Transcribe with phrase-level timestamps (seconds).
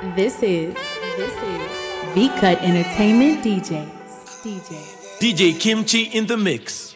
[0.00, 0.72] This is
[1.18, 3.86] this is V Cut Entertainment DJs.
[4.40, 5.20] DJ.
[5.20, 6.94] DJ Kimchi in the mix.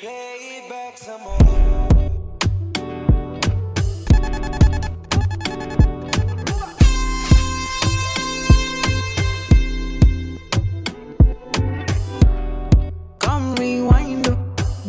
[13.19, 14.39] Come rewind, oh.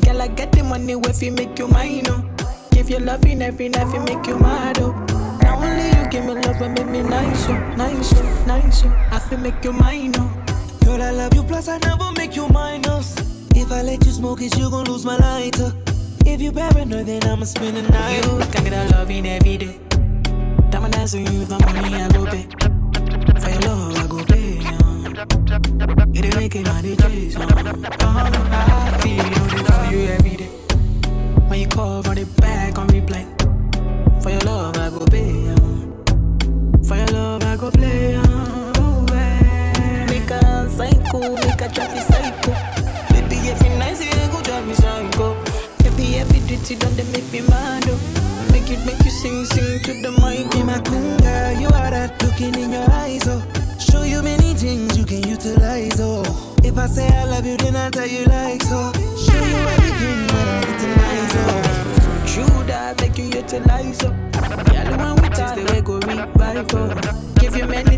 [0.05, 2.23] Girl, I get the money if you make you mine, oh.
[2.71, 5.14] Give you loving every night, you make you mad, oh.
[6.15, 9.07] Give me love and make me nice, oh, nice, oh, nice, oh.
[9.11, 10.45] I feel make you mine, oh.
[10.85, 13.17] Girl, I love you, plus I never make you minus.
[13.53, 15.73] If I let you smoke it, you gon' lose my lighter.
[16.25, 18.23] If you paranoid, then I'ma spend the night.
[18.23, 19.77] You can get a loving every day.
[20.69, 22.47] Diamond dancing you, the money I go pay.
[23.41, 24.59] For your love, I go pay.
[24.63, 26.05] Uh.
[26.13, 27.35] It ain't making money chase.
[27.35, 27.43] Uh.
[27.43, 30.49] Uh, I feel they call you every day.
[31.49, 33.25] When you call, run it back on replay.
[34.23, 35.44] For your love, I go pay.
[37.65, 38.15] Go play.
[38.15, 38.73] Uh.
[38.77, 40.05] Oh, eh.
[40.09, 42.51] Make a psycho, make a traffic psycho.
[43.13, 45.35] Baby, every night you go drive me psycho.
[45.83, 47.83] Baby, every duty done, they make me mad.
[47.87, 47.99] Oh.
[48.51, 50.51] Make it make you sing, sing to the mic.
[50.51, 53.41] Be my girl, you are that looking in your eyes, oh.
[53.79, 56.23] Show you many things you can utilize, oh.
[56.63, 58.91] If I say I love you, then I tell you like so.
[59.25, 62.23] Show you everything when I utilize, oh.
[62.27, 64.13] True that make you utilize up.
[64.71, 67.34] Yeah, the one with us, the way go revive up.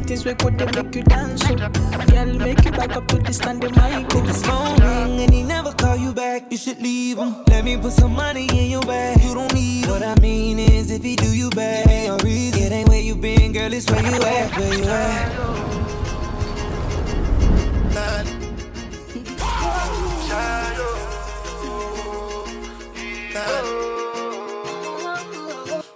[0.08, 1.76] Give you things we could they make you dance oh, up.
[2.14, 4.14] Yeah, make you back up to the standing mic.
[4.16, 7.36] If his phone ring and he never call you back, you should leave him.
[7.50, 9.22] Let me put some money in your bag.
[9.22, 12.62] You don't need What I mean is, if he do you bad, ain't no reason.
[12.64, 15.58] It ain't where you been, girl, it's where you at, where you at.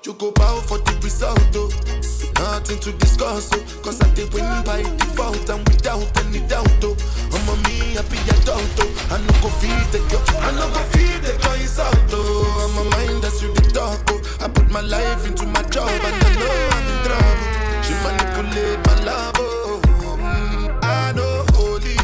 [0.03, 2.01] You go bow for the result, oh.
[2.42, 3.81] Nothing to discuss, oh.
[3.84, 6.97] Cause I did win by default and without any doubt, oh.
[7.34, 9.07] I'm a me happy adult, oh.
[9.13, 12.66] I no go feed the girl, I no go feed the girl out, oh.
[12.66, 14.22] I'm a mind that's you the talk, oh.
[14.44, 17.84] I put my life into my job and I know I'm in trouble.
[17.85, 19.81] She manipulate my love, oh.
[20.18, 21.96] Mm, I know holy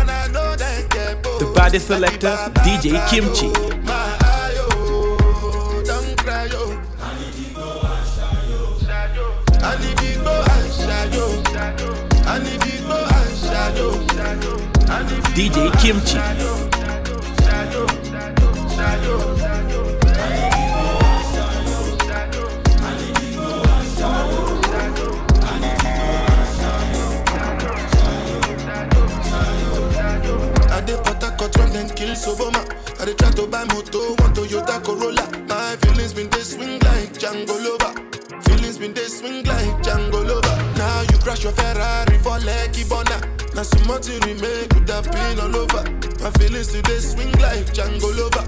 [0.00, 2.34] and I know that get The body selector,
[2.66, 3.75] DJ Kimchi.
[31.36, 32.62] Harcourt run then kill Soboma.
[33.00, 35.28] I dey try to buy moto, one Toyota Corolla.
[35.48, 37.92] My feelings been they swing like Django Lover.
[38.42, 40.56] Feelings been they swing like Django Lover.
[40.78, 43.35] Now you crash your Ferrari for Lucky Bona.
[43.56, 45.82] Now so much you remain could have been all over.
[46.20, 48.44] My feelings today swing like Django Lover.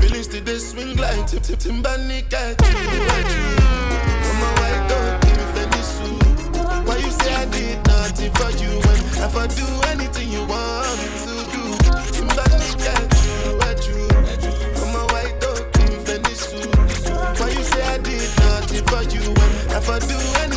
[0.00, 2.54] Feelings today swing like Tip Tip Timbani eh,
[3.34, 3.50] you.
[4.22, 6.86] Mama, why don't give me Fendi suit?
[6.86, 11.02] Why you say I did nothing for you when if I do anything you want
[11.02, 11.62] me to do?
[12.14, 14.06] Timbani catch eh, you, catch you.
[14.78, 15.66] Mama, why don't
[16.36, 16.76] suit?
[17.40, 20.53] Why you say I did nothing for you when if I do anything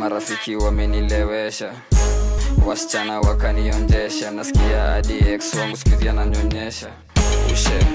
[0.00, 1.72] marafiki wamenilewesha,
[2.66, 5.76] wasichana wakanionjesha, nasikia hadi ex wangu
[6.10, 6.86] ananyonyesha.
[7.52, 7.86] Ushe,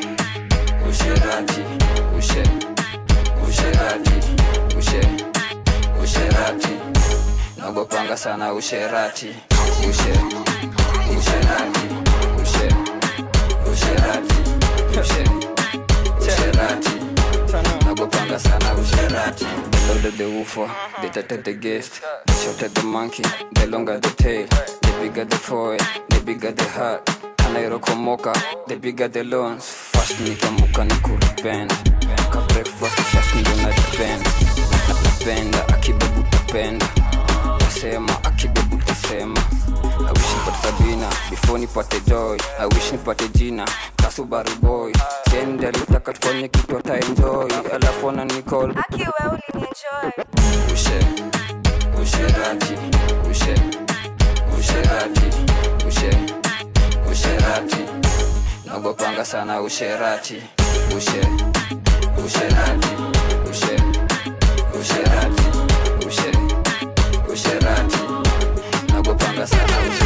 [0.90, 1.62] usherati,
[2.20, 2.44] ushe,
[3.50, 4.12] usherati,
[4.80, 5.02] ushe,
[6.04, 6.70] usherati,
[7.58, 9.30] nagopanga sana usherati,
[9.90, 10.14] ushe,
[11.18, 11.88] usherati,
[12.44, 12.76] ushe,
[13.72, 14.36] usherati,
[14.94, 15.45] ushe, usherati
[18.06, 20.12] nagopanga sana usherati the louder
[21.02, 23.24] the tighter the guest the shorter the monkey
[23.54, 24.48] the longer the tail.
[24.48, 25.78] The bigger the foil
[26.10, 27.06] the bigger the heart.
[27.38, 28.34] Anairokomoka
[28.68, 29.66] the bigger the loans.
[29.66, 31.74] Fast nikamuka ni kuripend
[32.32, 34.24] ka breakfast fast ndo na depend
[35.04, 36.88] napenda akibebu tapenda
[37.58, 39.40] tasema akibebu tasema
[41.36, 43.66] before nipate joy I wish nipate jina
[43.98, 44.92] kasubaru boy.
[45.30, 48.72] Sendi alitaka tufanye kitu ataenjoy alafu ana nicol
[50.74, 51.00] ushe
[52.02, 52.74] usherati
[53.32, 53.56] ushe
[54.60, 55.22] usherati
[55.88, 56.10] ushe
[57.12, 57.78] usherati
[58.66, 60.42] nagopanga sana usherati
[60.98, 61.22] ushe
[62.26, 62.88] usherati
[63.52, 63.76] ushe
[64.82, 65.44] usherati
[66.08, 66.32] ushe
[67.34, 67.98] usherati
[68.94, 70.05] nagopanga sana usherati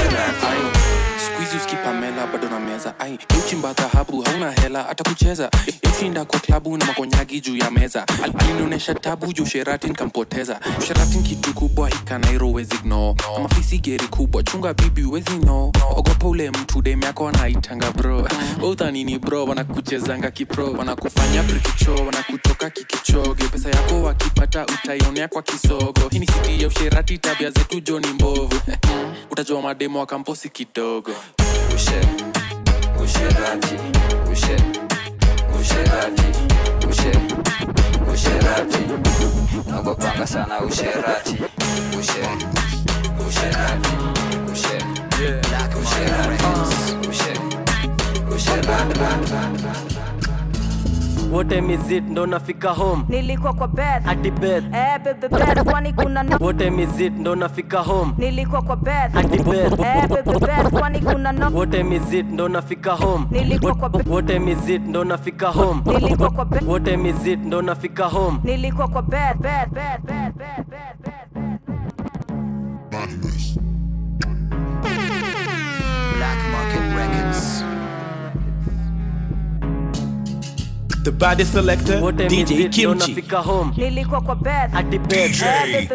[2.79, 6.25] meza ai uchimba dhahabu hauna hela atakucheza kucheza.
[6.25, 8.07] Kwa klabu na makonyagi juu ya meza.
[8.23, 14.43] Al- alinionyesha tabu juu sherati nkampoteza sherati kitu kubwa ikanairo wezi gno amafisi geri kubwa
[14.43, 18.27] chunga bibi wezi no ogopa ule mtu dem yako anaitanga bro.
[18.63, 23.43] Uthanini bro wanakuchezanga kipro wanakufanya prikicho wanakutoka kikichoge.
[23.43, 26.09] Pesa yako wakipata utaionea kwa kisogo.
[26.11, 28.55] Hii ni siti ya usherati tabia zetu joni mbovu.
[29.31, 31.11] Utajua mademo wa kamposi kidogo.
[31.75, 32.01] Ushe
[33.03, 33.75] usherati
[34.31, 34.55] ushe.
[35.59, 36.27] Usherati
[36.89, 37.11] ushe.
[38.13, 38.81] Usherati
[39.71, 41.35] nagopanga sana usherati
[41.99, 42.23] ushe.
[43.27, 43.89] Usherati
[44.51, 44.77] ushe.
[45.81, 46.45] Usherati
[47.09, 47.33] ushe
[48.35, 48.99] usherati
[51.31, 52.03] what time is it?
[52.03, 53.03] Ndo nafika home.
[53.09, 54.03] Nilikuwa kwa bed.
[54.03, 54.63] Hadi bed.
[54.75, 57.13] Eh bebe bed kwani kuna no what time is it?
[57.13, 58.13] Ndo nafika home.
[58.17, 59.11] Nilikuwa kwa bed.
[59.13, 59.79] Hadi bed.
[59.79, 62.25] Eh bebe bed kwani kuna no what time is it?
[62.25, 63.25] Ndo nafika home.
[63.31, 64.81] Nilikuwa kwa bed what time is it?
[64.81, 65.81] Ndo nafika home.
[65.85, 67.39] Nilikuwa kwa bed what time is it?
[67.39, 68.39] Ndo nafika home.
[68.43, 71.59] Nilikuwa kwa bed bed bed bed bed bed bed.
[76.17, 77.63] Black Market Records.
[81.09, 83.23] The body selector, what DJ Kimchi.
[83.77, 84.71] nilikuwa kwa bed.
[84.71, 85.31] Hadi bed.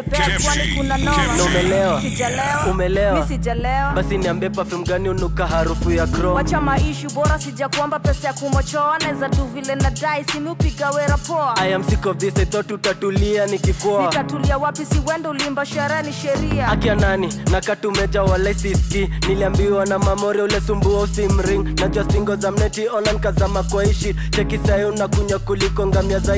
[0.09, 1.11] Bed kuna no
[1.45, 2.01] umelewa.
[2.01, 2.65] Sijalewa.
[2.71, 3.19] Umelewa.
[3.19, 3.93] mi sijalewa.
[3.93, 6.35] Basi niambie perfume gani unuka harufu ya chrome?
[6.35, 8.97] Wacha maishu bora sija kuomba pesa ya kumochoa.
[8.99, 11.55] Naweza tu vile na dai simi upiga wera poa.
[11.57, 14.05] I am sick of this I thought utatulia nikikoa.
[14.05, 16.67] nitatulia wapi si wendo ulimba sherehe ni sheria.
[16.67, 17.33] Akia nani?
[17.51, 23.85] Nakatumeja walaisiski niliambiwa na mamore ule sumbua usimring najua singo za mneti online kazama kwa
[23.85, 26.35] ishi cheki sayo unakunya kuliko ngamia za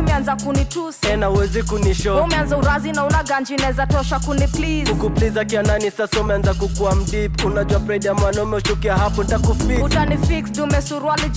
[0.00, 1.06] umeanza kunitusi.
[1.30, 4.92] Uwezi kunisho umeanza urazi na una ganji inaweza tosha kuni please.
[4.92, 10.52] Kukupliza kia sasa umeanza kukua mdip unajua pride ya mwanaume ushukia hapo ntakufix utani fix
[10.52, 11.28] dume suruali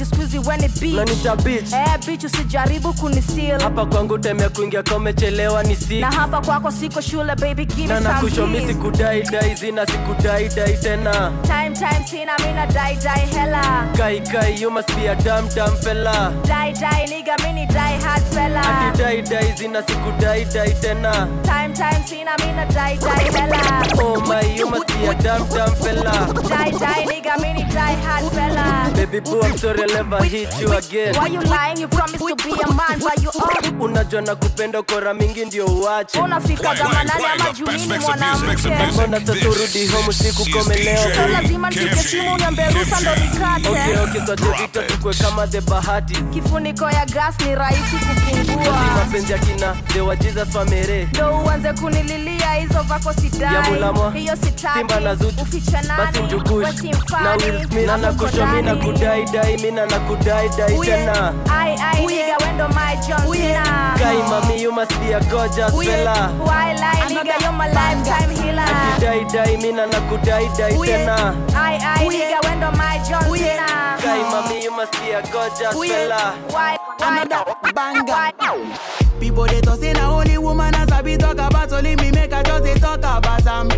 [1.35, 3.59] beach eh bitch usijaribu kunisil.
[3.61, 7.87] Hapa kwangu temea kuingia ka umechelewa ni six na hapa kwako siko shule baby give
[7.93, 8.67] me some nakushomi keys.
[8.67, 11.31] sikudaidai zina sikudaidai tena.
[11.43, 13.87] Time time sina mina dai dai hela.
[13.97, 18.23] Kai kai you must be a damn damn fella dai dai nigga mini dai hard
[18.33, 18.61] fella.
[18.61, 21.27] Ati dai dai zina sikudaidai tena.
[21.43, 23.83] Time time sina mina dai dai fella.
[24.03, 26.11] Oh my, you must be a damn damn fella.
[26.49, 28.91] die die nigga mini die hard fella.
[28.95, 31.15] Baby boo, I'm sorry I'll never hit you again.
[31.15, 31.77] why you lying?
[31.77, 35.65] You promised to be a man but you all Unajua na kupenda kora mingi ndio
[35.65, 36.19] uache.
[36.19, 38.67] unafika gamanani ama junini mwanamke?
[38.93, 41.15] Mbona sasa urudi home usiku komelewa?
[41.15, 43.69] so lazima nipige simu niambie ruhusa ndo nikate.
[44.03, 49.75] Okay, sote vita tukwe kama the bahati kifuniko ya gas ni rahisi kupunguamapenzi ya kina
[49.93, 55.61] dewajizas wamere ndo uanze kunililia hizo vako sidaimulamwa hiyo sitaimba na zuubasi
[56.23, 61.33] mjukushnakusho mina kudaidai mina na kudaidai tena.
[63.97, 64.17] Guy,
[69.91, 70.73] na kudai dai
[76.15, 77.25] Why, why,
[78.05, 78.31] why,
[79.19, 82.31] People they talk say na only woman as I be talk about only me make
[82.31, 83.69] I just they talk about am.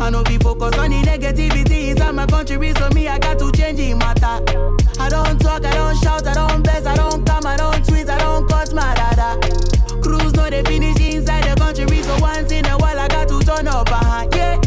[0.00, 3.52] I know we focus on the negativity inside my country, so me I got to
[3.52, 4.40] change the matter.
[4.98, 8.08] I don't talk, I don't shout, I don't bless, I don't come, I don't tweet,
[8.08, 9.38] I don't cause my dada.
[10.00, 13.38] Cruise no they finish inside the country, so once in a while I got to
[13.40, 13.90] turn up.
[14.34, 14.58] Yeah,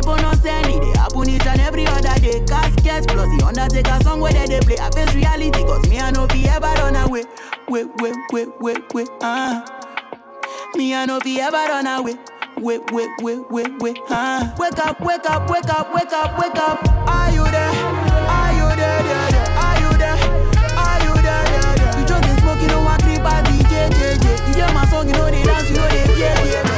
[0.00, 0.80] People not send it.
[0.80, 2.40] They happen it and every other day.
[2.46, 4.78] Caskets plus the Undertaker song where they, they play.
[4.78, 7.24] I face reality, cause me I know be ever run away.
[7.68, 9.62] Wait, wait, wait, wait, wait, ah.
[10.74, 12.16] Me I know be ever run away.
[12.56, 14.54] Wait, wait, wait, wait, wait, ah.
[14.58, 16.80] Wake up, wake up, wake up, wake up, wake up.
[17.06, 17.68] Are you there?
[18.24, 19.48] Are you there, there, there?
[19.52, 20.16] Are you there?
[20.80, 22.00] Are you there, there, there?
[22.00, 24.48] You just smoking, don't want three by DJ, JJ.
[24.48, 26.69] You hear my song, you know they dance, you know they yeah, yeah.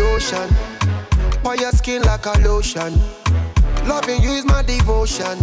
[0.00, 0.48] Ocean.
[1.44, 2.98] On your skin like a lotion.
[3.86, 5.38] Loving you is my devotion.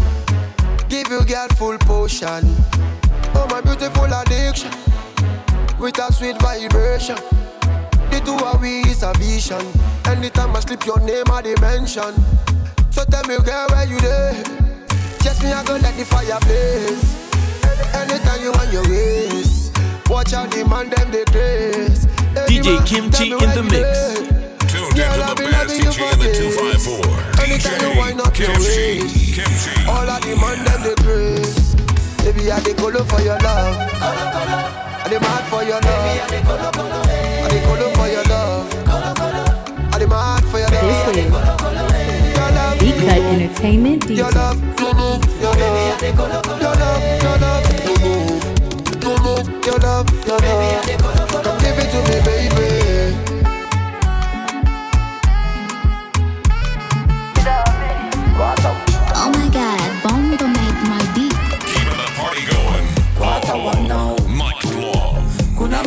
[0.90, 2.44] Give you girl full potion.
[3.36, 4.72] Oh my beautiful addiction.
[5.80, 7.18] With a sweet vibration.
[8.10, 9.66] The two of we is a vision.
[10.06, 12.14] Anytime I slip your name I dimension.
[12.90, 14.34] So tell me girl where you there?
[15.22, 17.32] Just me I go let the fire blaze.
[17.94, 19.72] Anytime you want your ways.
[20.10, 22.06] Watch out the man them they grace.
[22.48, 24.31] DJ Kimchi in the mix.
[24.92, 27.44] Tuned into the best DJ in the 254.
[27.44, 29.02] Anytime you wind up your Kimchi.
[29.02, 29.36] waist.
[29.36, 29.72] Kimchi.
[29.88, 31.76] All of the man them they grace.
[32.24, 33.76] Baby I dey colo for your love.
[34.02, 36.22] I dey mad for your love.
[36.22, 38.68] I dey colo for your love.
[39.94, 41.18] I dey mad for your This love.
[41.18, 41.32] is
[42.36, 44.36] Your love, V Cut Entertainment your DJ.
[44.36, 47.66] love, your love, your love, your love, your love,
[49.02, 50.86] your love, your love, your love.
[51.44, 52.81] Come give it to me, baby.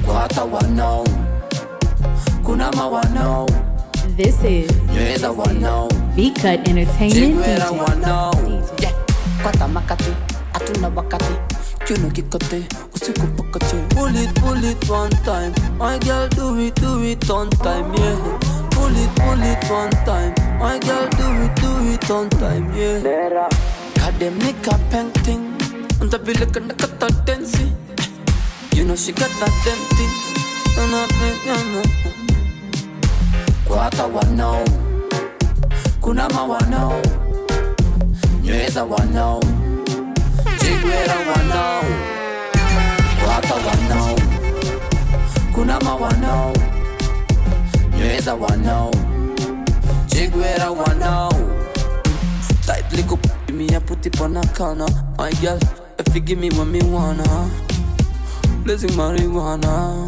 [0.06, 1.06] Kwata wanao
[2.44, 3.46] Kunama wanao
[4.16, 7.80] This is Nyeza wanao V Cut Entertainment Chigwera DJ.
[7.80, 8.34] wanao
[8.82, 8.92] yeah.
[9.42, 10.10] Kwata makati
[10.54, 11.32] Atuna wakati
[11.86, 12.62] Kiuno kikote
[12.94, 17.50] Usiku pakati Pull it, pull it one time My girl do it, do it on
[17.50, 18.16] time, yeah
[18.80, 20.32] Pull it, pull it one time.
[20.58, 23.48] My girl do it, do it on time, yeah.
[24.00, 25.52] Kademika painting
[26.00, 27.76] Unta vile kana kata dancing
[28.72, 30.14] You know she got that damn thing.
[30.80, 31.82] And I make no
[33.68, 34.64] Kwata wanao
[36.00, 37.02] Kunama wanao
[38.42, 39.40] Nyeza wanao
[40.58, 41.84] Chigwera wanao
[43.24, 44.16] Kwata wanao
[45.54, 46.52] Kunama wanao
[48.00, 48.90] Nyeza wanao.
[50.06, 51.32] Chigwera wanao.
[52.66, 54.86] Tight lick up me, I put it on a corner.
[55.18, 55.58] My girl,
[55.98, 57.50] if you give me what me wanna,
[58.64, 60.06] blessing marijuana.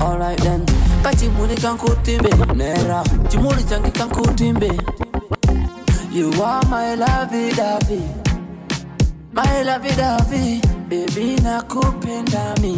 [0.00, 0.64] Alright then,
[1.02, 4.70] kati muli kan kutimbe nera, jimuli changi kan kutimbe.
[6.12, 8.02] You are my lovey-dovey,
[9.32, 12.76] my lovey-dovey, baby nakupenda mi,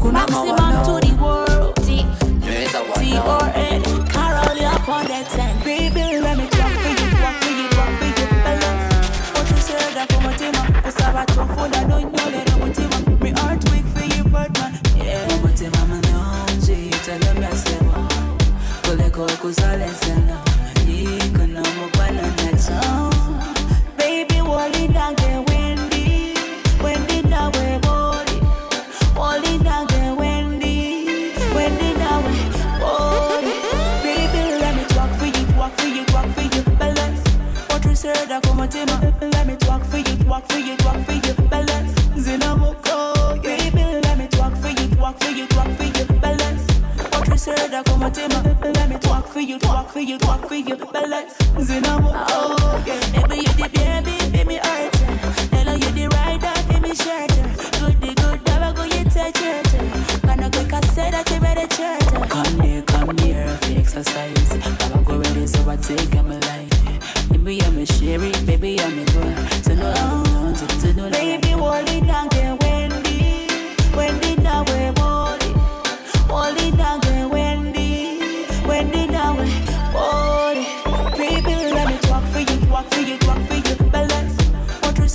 [0.00, 1.76] Kuna Maximum mawanao to the world.
[1.76, 2.04] T
[2.40, 3.80] Nyeza T wanao or A.
[4.12, 5.56] Carol, you up on that time.
[5.64, 8.26] Baby, let me talk for you, talk for you, talk for you.
[8.44, 9.08] Balance.
[9.34, 10.52] What you say that for my team?
[10.82, 12.87] Kusaba chofunda, don't know that I'm a team.
[12.87, 12.87] Me
[19.18, 20.38] Kule kwa kusale sana.
[20.86, 21.62] Niko na
[21.96, 23.08] mwana na chao.
[23.08, 23.12] Oh,
[23.98, 24.40] baby,
[49.58, 50.92] talk for you, talk for you, talk for you.
[50.92, 51.34] Balance.
[51.58, 52.84] Zinamoko.
[53.12, 54.94] Baby, you the baby, baby, hurt.
[55.52, 57.46] Hello, you the rider, baby, shelter.
[57.80, 60.22] Good, the good, never go you touch it.
[60.22, 62.30] Gonna quick, I said that you better church.
[62.30, 64.50] Come near, come you exercise.
[64.80, 67.28] Never go ready, so I take a life.
[67.30, 68.97] Baby, I'm a sherry, baby, I'm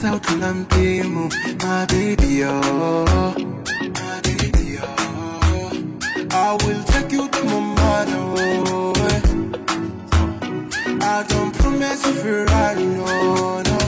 [0.00, 0.52] dance out i
[1.64, 3.04] my baby, oh,
[3.94, 5.70] my baby, oh.
[6.30, 8.22] I will take you to my mother,
[11.02, 13.78] I don't promise if you're no, no.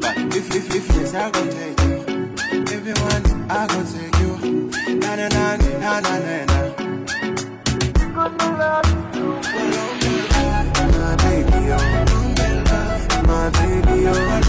[0.00, 1.96] But if, if, if, yes, I gon' take you.
[2.74, 4.32] Everyone, I gon' take you.
[4.98, 6.58] Na na na na na na na.
[10.98, 11.78] My baby, oh,
[13.26, 14.47] my baby, oh.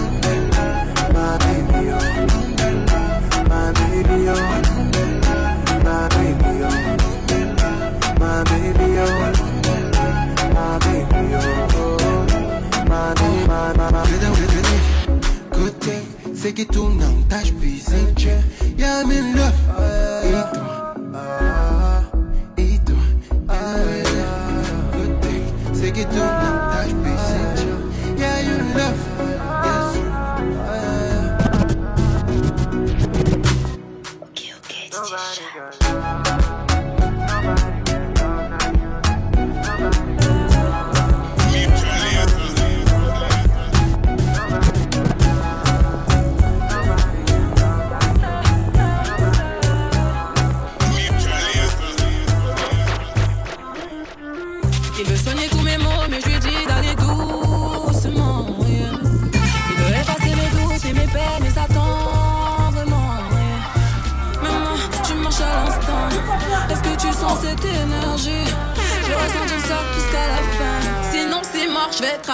[16.41, 18.41] Sei que tu não estás busy, yeah.
[18.77, 20.08] Yeah, I'm in love.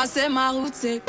[0.06, 1.02] tracer ma route, c'est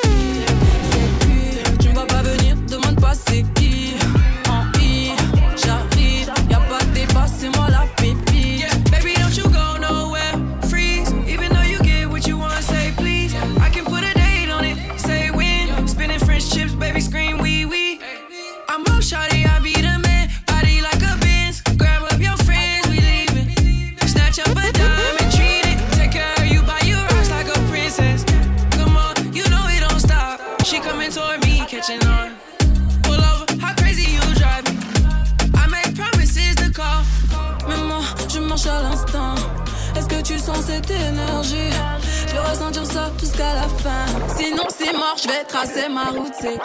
[43.18, 44.06] jusqu'à la fin.
[44.36, 46.32] Sinon, c'est mort, je vais tracer ma route.
[46.40, 46.58] C'est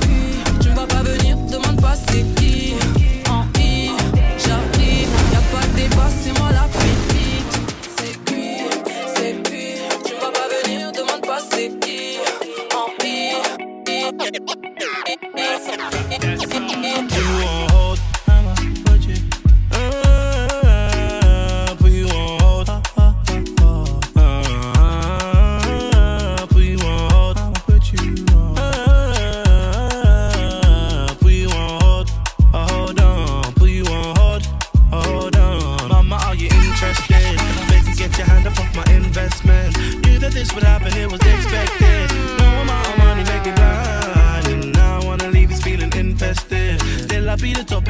[0.00, 2.27] cuit, tu ne vas pas venir, demande pas c'est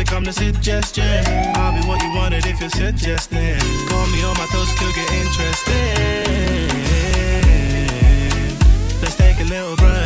[0.08, 1.04] come to suggestion.
[1.56, 3.58] I'll be what you wanted if you're suggesting.
[3.88, 5.74] Call me on my toes, could get interesting.
[9.02, 9.97] Let's take a little break.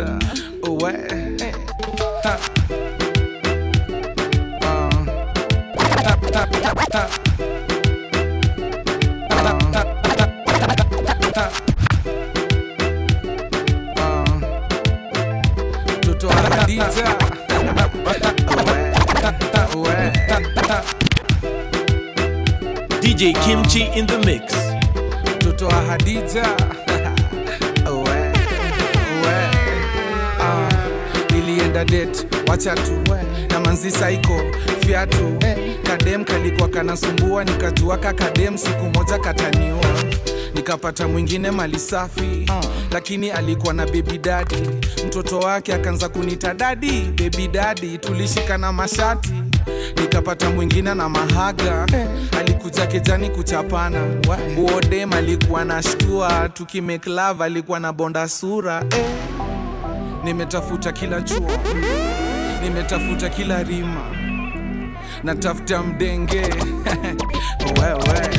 [0.00, 0.49] Blanda.
[35.10, 35.38] Fiatu
[35.82, 39.80] kadem kalikuwa kanasumbua nikajua ka kadem siku moja kataniua.
[40.54, 42.46] Nikapata mwingine mali safi
[42.92, 47.00] lakini alikuwa na bebidadi dadi mtoto wake akaanza kunita dadi
[47.52, 49.32] dadi tulishikana mashati.
[50.00, 51.86] Nikapata mwingine na mahaga
[52.38, 54.06] alikuja kejani kuchapana.
[54.58, 59.04] Uodem alikuwa na shtua tukimeklav alikuwa na bonda sura eh.
[60.24, 61.50] nimetafuta kila chuo
[62.62, 64.06] nimetafuta kila rima
[65.24, 66.40] natafuta mdenge.
[67.80, 68.30] Wewe.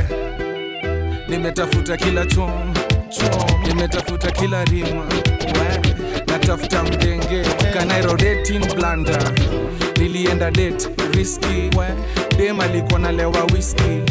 [1.27, 2.73] Nimetafuta kila chom
[3.67, 5.05] nimetafuta kila rima.
[6.27, 7.43] Natafuta mdenge.
[7.73, 9.31] Kanairodetin blanda
[9.99, 11.69] nilienda det riski
[12.37, 14.01] dem alikuwa nalewa wiski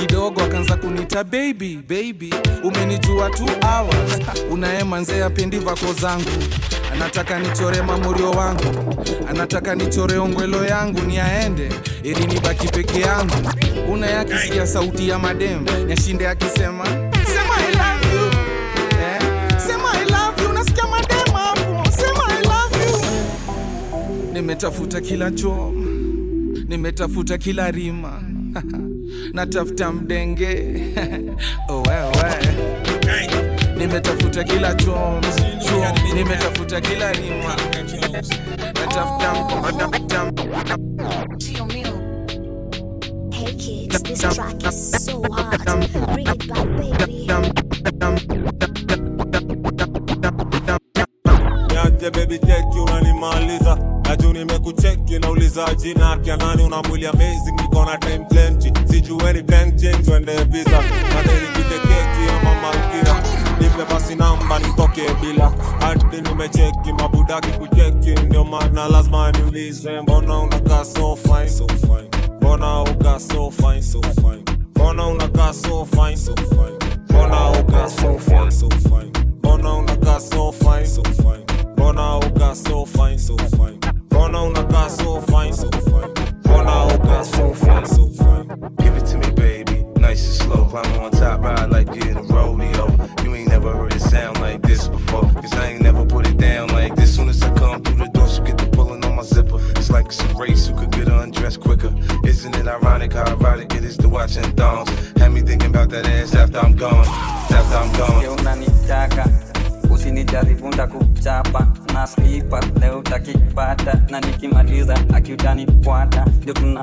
[0.00, 2.34] kidogo akaanza kunita baby baby.
[2.64, 4.18] Umenijua two hours.
[4.50, 6.30] Unaemanzea pendi vako zangu
[6.94, 8.94] anataka nichore mamurio wangu.
[9.28, 11.68] Anataka nichore ongwelo yangu ni aende
[12.02, 13.34] ili nibaki peke yangu.
[13.92, 17.10] Unayakisikia sauti ya madem yashinde akisema eh?
[24.32, 25.74] nimetafuta kila chom
[26.68, 28.22] nimetafuta kila rima.
[29.34, 30.64] Natafuta mdenge.
[31.68, 32.73] Oh, wewe
[33.76, 34.74] nimetafuta kila
[36.14, 37.56] nimetafuta kila rima.
[38.74, 39.34] Natafuta
[43.32, 45.64] Hey kids, this track is so hot.
[46.14, 47.28] Bring it back, baby.
[51.72, 53.78] niaje baby cheki unanimaliza?
[54.08, 58.72] Naju nimekucheki nauliza jina akia nani una mwili amazing niko na time plenty.
[58.92, 60.82] Sijueni bank change wende visa.
[61.14, 63.23] Nadeni kite keki ama malkia
[64.58, 68.14] nitoke bila hadi nimecheki mabudaki kucheki.
[68.92, 71.48] Lazima niulize mbona so fine?
[71.48, 72.08] So fine.
[72.40, 73.82] Mbona uka so fine?
[73.82, 74.42] So fine.
[74.76, 75.06] Mbona
[75.54, 76.16] so fine?
[76.16, 76.78] So fine.
[77.10, 78.50] Mbona uka so fine?
[78.50, 79.10] So fine.
[79.42, 79.76] Mbona
[80.20, 80.86] so fine?
[80.86, 81.44] So fine.
[81.76, 83.18] Mbona uka so fine?
[83.18, 83.78] So fine.
[84.10, 85.52] Mbona so fine?
[85.52, 86.12] So fine.
[86.44, 87.86] Mbona uka so fine?
[87.86, 88.48] So fine.
[88.78, 89.84] Give it to me, baby.
[90.00, 90.64] Nice and slow.
[90.66, 93.03] Climb on top, ride like you in a rodeo.
[93.64, 95.22] Never heard it sound like this before.
[95.22, 97.16] Cause I ain't never put it down like this.
[97.16, 99.56] Soon as I come through the door, she get the pulling on my zipper.
[99.70, 101.90] It's like it's a race who could get undressed quicker.
[102.26, 104.90] Isn't it ironic how erotic it is to watch in thongs?
[105.16, 107.06] Had me thinking about that ass after I'm gone.
[107.08, 109.32] After I'm gone.
[109.90, 116.82] Usinijaribu ndakuchapa na slipa leo utakipata na nikimaliza akiutanifuata ndio tuna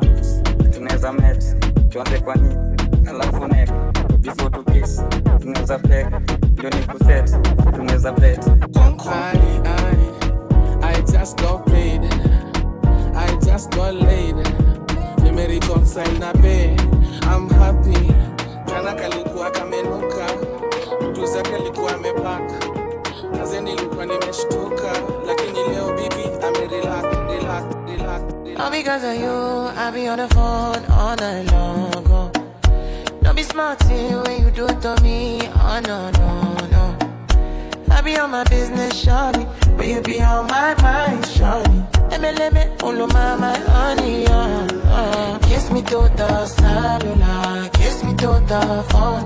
[0.73, 1.43] tunaweza met
[1.89, 2.35] tuanze kwa
[3.09, 3.69] alafu nek
[4.21, 4.63] before to
[5.41, 6.07] tunaweza pek
[6.51, 7.37] ndio ni kuset
[7.75, 8.39] tunaweza bet
[9.13, 9.37] I,
[10.83, 12.01] I, I just got paid.
[13.15, 14.35] I just got laid.
[15.23, 16.75] Nimereconcile na be.
[17.23, 18.13] I'm happy.
[18.67, 20.27] Jana kalikuwa kamenuka.
[21.09, 22.53] Mtu zake alikuwa amepaka.
[23.43, 24.91] Mzee nilikuwa nimeshtuka.
[25.27, 28.59] Lakini leo bibi amerelax, relax, relax, relax.
[28.59, 32.10] All because of you, I be on the phone all night long
[33.41, 35.39] be smart thing when you do it to me.
[35.55, 36.31] Oh no, no,
[36.73, 36.85] no.
[37.89, 39.43] I be on my business, shawty.
[39.77, 41.77] But you be on my mind, shawty.
[42.11, 45.39] Let me, let me, all of my, my honey, oh, oh.
[45.47, 49.23] Kiss me to the cellular, kiss me to the phone.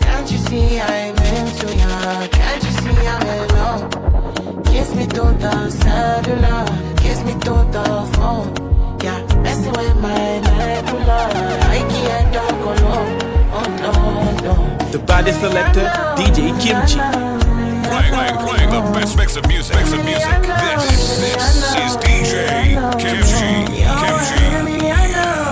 [0.00, 2.28] Can't you see I'm into ya?
[2.38, 4.64] Can't you see I'm in love?
[4.70, 6.64] Kiss me to the cellular,
[7.02, 8.48] kiss me to the phone.
[9.04, 11.20] Yeah, messing with my medulla.
[11.76, 13.25] I can't talk alone.
[13.86, 16.98] The body selector, DJ Kimchi.
[17.88, 19.76] Playing, playing, playing the best mix of music.
[19.76, 20.26] Mix of music.
[20.42, 23.80] This, this is DJ Kimchi.
[23.80, 25.45] Kimchi.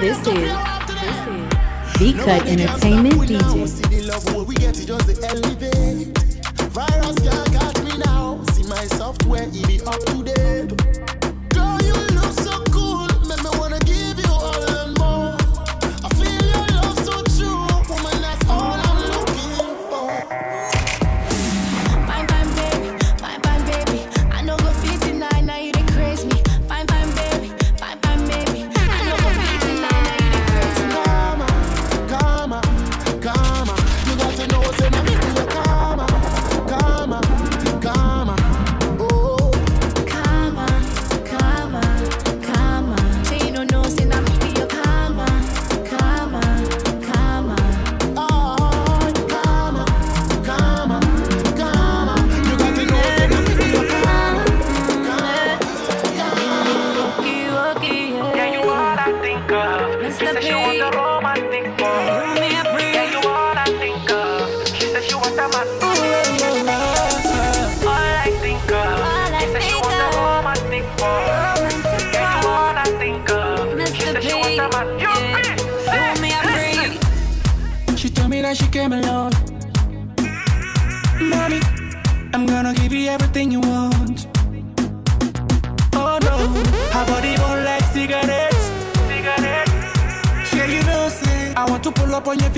[0.00, 0.52] This is,
[1.98, 3.78] V Cut Entertainment DJ.
[6.70, 8.42] Virus can't catch me now.
[8.52, 11.13] See my software, it be up to date.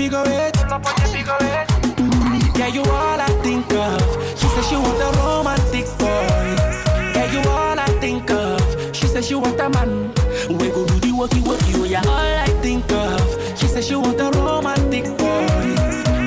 [0.07, 1.37] Figure.
[2.57, 4.01] Yeah, you all I think of.
[4.37, 6.27] She said she want a romantic boy.
[7.15, 8.95] Yeah, you all I think of.
[8.95, 10.09] She said she want a man.
[10.49, 12.01] We go do the worky worky, oh yeah.
[12.05, 13.59] All I think of.
[13.59, 15.45] She said she want a romantic boy.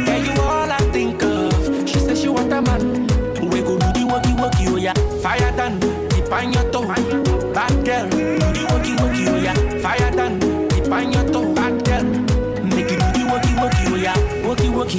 [0.07, 1.89] Yeah, you all I think of.
[1.89, 3.07] She said she want a man.
[3.51, 4.95] We go do the worky worky, oh yeah.
[5.23, 6.70] Fire done, tip on your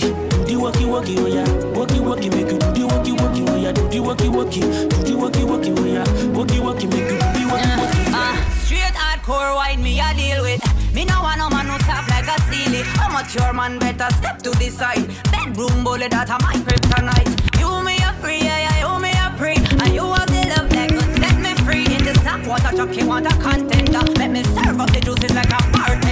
[0.01, 1.45] do the worky worky, oh yeah.
[1.75, 3.71] Worky worky, make you do the worky worky, oh yeah.
[3.71, 6.03] Do the worky worky, do the worky worky, oh yeah.
[6.35, 8.03] Worky worky, make you do the worky worky.
[8.13, 10.61] Uh, straight hardcore wine me a deal with.
[10.93, 12.81] Me no want no man who soft like a silly.
[12.99, 15.07] I'm a your man better step to the side.
[15.31, 17.59] Bedroom bullet that a my kryptonite.
[17.59, 19.59] You me a free, yeah, yeah, you me a free.
[19.81, 21.85] And you have the love that could set me free.
[21.95, 24.01] In the sack water chuck, you want a contender.
[24.19, 26.10] Let me serve up the juices like a bartender.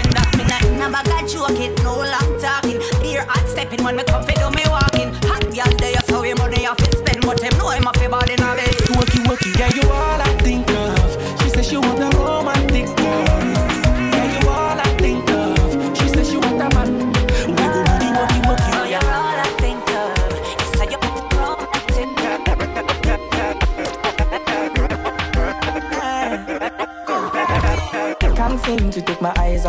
[0.80, 2.80] Never got choke it, no long talking.
[3.02, 5.12] Beer hot stepping when me come fi do me walking.
[5.28, 8.06] Hot girl there, so him money off his spend, but him know him a fi
[8.32, 8.59] in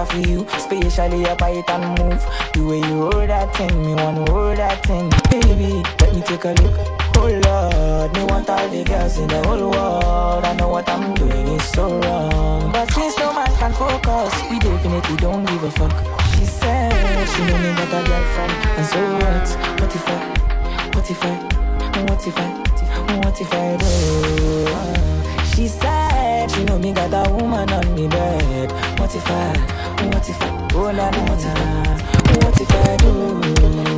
[0.00, 2.24] of you, especially your bite and move.
[2.54, 5.10] The way you hold that thing, me wanna hold that thing.
[5.30, 6.76] Baby, let me take a look.
[7.16, 10.44] Oh Lord, me want all the girls in the whole world.
[10.44, 12.72] I know what I'm doing is so wrong.
[12.72, 15.92] But since no man can focus, we definitely don't give a fuck.
[16.32, 19.48] She said she know me got a girlfriend, and so what?
[19.80, 20.20] What if I?
[20.94, 21.34] What if I?
[22.08, 22.48] What if I?
[23.20, 23.94] What if I do?
[25.52, 25.99] She said
[26.60, 28.70] she know me got a woman on me bed.
[28.98, 29.56] What if I?
[30.12, 30.68] What if I?
[30.74, 32.00] Oh na na, what if I?
[32.44, 33.12] What if I do?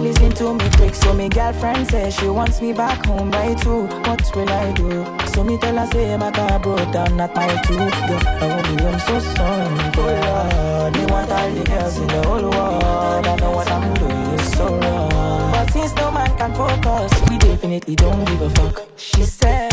[0.03, 3.87] Listen to me quick, so me girlfriend says she wants me back home by two.
[4.07, 5.05] What will I do?
[5.33, 7.79] So me tell her say my car broke down at my two.
[7.79, 9.70] I won't be home so soon.
[9.98, 13.27] Oh Lord, me want all the girls in the whole world.
[13.27, 15.53] I know what I'm doing is so wrong.
[15.53, 18.88] But since no man can focus, we definitely don't give a fuck.
[18.96, 19.71] She said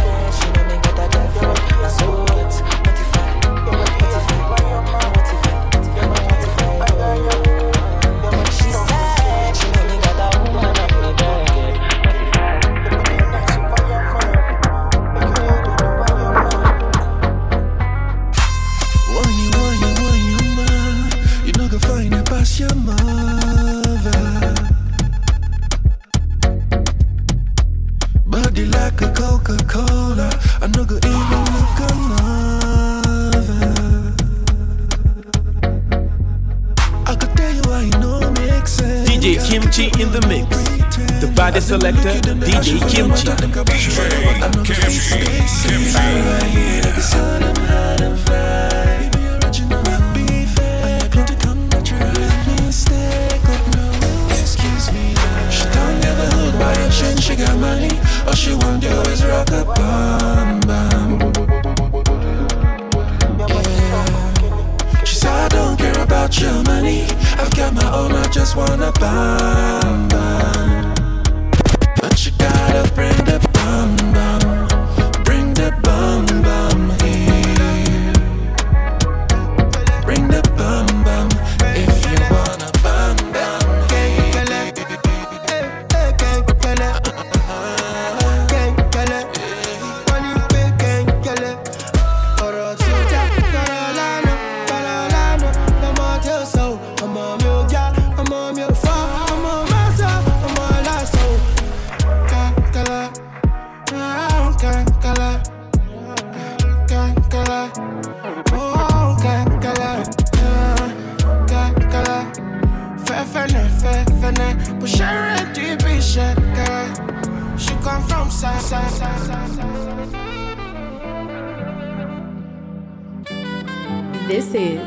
[124.50, 124.80] This is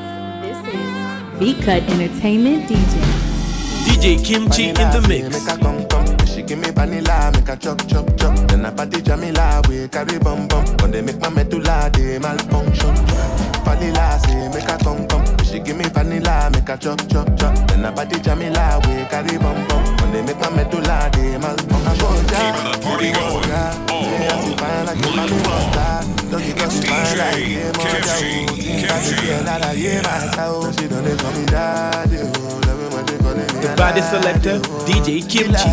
[0.42, 2.94] this is V Cut Entertainment DJ.
[3.84, 5.30] DJ Kimchi in the mix.
[5.30, 8.34] Make her come come, she give me vanilla, make her chop chop chop.
[8.48, 10.66] Then I party Jamila, we carry bum bum.
[10.78, 13.31] When they make my medulla, they malfunction.
[13.72, 17.54] Vanilla say make her come come, she give me vanilla, make her chop chop chop.
[17.68, 19.82] Then I party Jamila, we carry bum bum.
[19.96, 21.96] When they make my medulla, they malfunction.
[22.28, 23.50] Keeping the party going.
[26.64, 28.86] It's DJ Kimchi.
[30.72, 32.18] She done it for me, daddy.
[32.18, 32.60] oh.
[32.66, 34.84] Love it when they calling me The body selector, oh.
[34.86, 35.68] DJ Kimchi.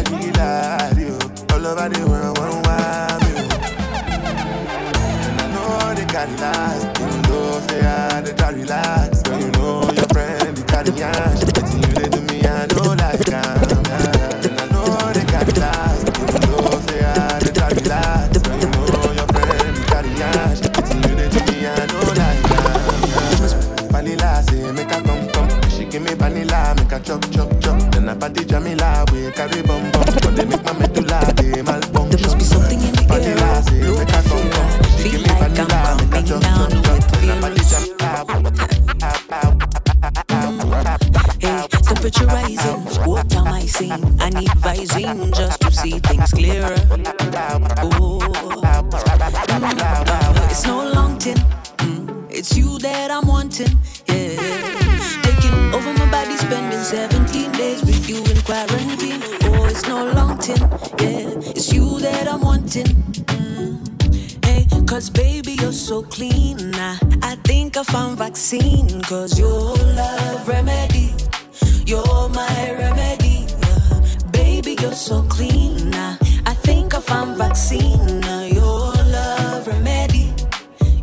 [1.54, 3.24] All over the world, one wild
[5.20, 6.99] And I know they carry last,
[7.60, 9.22] though say I they try relax.
[9.24, 11.43] But you know your friend, they carry ash.
[11.43, 13.63] Betting you they do me, I know like I'm.
[14.43, 19.28] And I know they carry last, even though say I they try you know your
[19.28, 20.60] friend, they carry ash.
[20.62, 23.89] Betting you they do me, I know like I'm.
[23.91, 27.80] Vanilla say make her come come, she give me vanilla, make her chop chop chop.
[27.91, 29.99] Then I party Jamila, we carry bum bum.
[50.50, 51.38] It's no long tin.
[51.80, 53.78] Mm, it's you that I'm wanting.
[54.08, 59.22] Yeah, taking over my body, spending 17 days with you in quarantine.
[59.44, 60.60] Oh, it's no long tin.
[61.00, 62.88] Yeah, it's you that I'm wanting.
[62.88, 66.76] Mm, hey, cause baby, you're so clean.
[66.76, 69.02] I, I think I found vaccine.
[69.04, 71.14] Cause your love remedy.
[71.86, 73.48] You're my remedy.
[73.64, 75.94] uh, Baby, you're so clean.
[75.96, 76.18] I
[77.10, 78.24] I found vaccine.
[78.26, 80.32] uh, Your love remedy.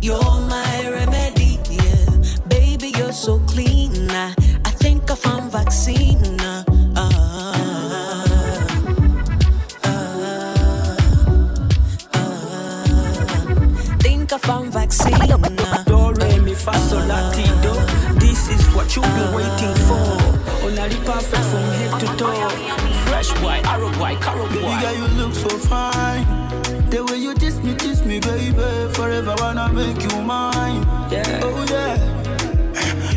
[0.00, 1.58] You're my remedy.
[1.70, 2.06] Yeah.
[2.48, 4.10] Baby, you're so clean.
[4.10, 4.32] uh,
[4.64, 6.40] I think I found vaccine.
[6.40, 6.64] uh,
[6.96, 7.02] uh,
[9.84, 10.96] uh,
[14.00, 15.18] Think I found vaccine.
[15.86, 17.72] Do re mi fa sol la ti do.
[18.20, 20.06] This is what you've been waiting for.
[20.64, 22.95] Only perfect from head to toe.
[23.26, 24.60] Fresh boy, arrow boy, carrot boy.
[24.62, 26.24] Baby girl, you look so fine.
[26.90, 28.52] The way you kiss me, kiss me, baby.
[28.94, 30.82] Forever wanna make you mine.
[31.10, 31.40] Yeah.
[31.42, 31.96] Oh yeah.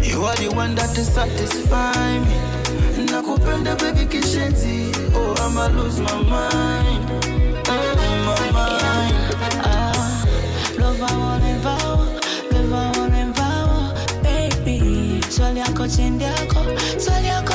[0.01, 3.05] You are the one that is satisfy me.
[3.05, 4.91] Nakupenda baby kishenzi.
[5.14, 7.05] Oh, I'ma lose my mind.
[7.68, 7.95] Oh,
[8.26, 9.16] my mind.
[9.64, 10.26] Ah,
[10.80, 11.97] love I wanna vow,
[12.51, 13.93] love I wanna vow,
[14.24, 15.22] baby.
[15.30, 16.66] Swali yako chindi yako,
[16.97, 17.49] swali yako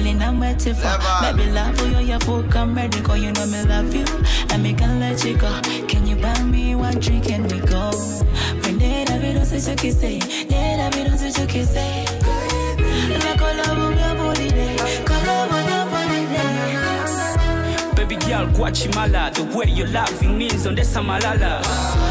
[0.00, 0.98] Banyamemu, all I'm waiting for.
[1.22, 4.04] Baby, love you, you're full, come ready, cause you know me love you.
[4.50, 5.60] And me can let you go.
[5.88, 7.90] Can you buy me one drink and we go?
[8.62, 10.18] When they have it, don't say you can say.
[10.18, 12.04] They have it, don't say you can say.
[13.10, 14.76] La collabo, mi abolide.
[15.04, 16.40] Collabo, mi abolide.
[17.96, 22.09] Baby girl, girl gwachimala the way you loving me nzondesa malala honestly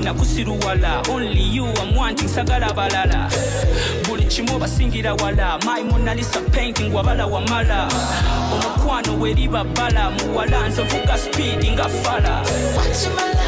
[0.00, 3.28] nakusiruwala only you I'm wanting sagala balala.
[4.06, 5.58] Buli kimu basingira wala.
[5.64, 7.88] My Mona Lisa painting wabala wamala.
[8.52, 10.10] Omukwano weriba bala.
[10.10, 12.42] Muwala nzovuga speed nga fala
[12.74, 13.42] Guatemala.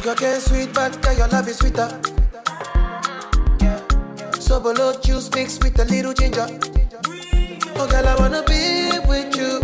[0.00, 1.88] Sugar cane sweet, but girl, your love is sweeter.
[4.40, 6.46] So below juice mixed with a little ginger.
[7.76, 9.60] Oh, girl, I wanna be with you,